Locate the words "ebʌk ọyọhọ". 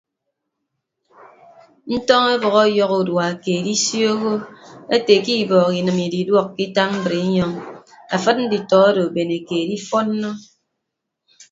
2.35-2.95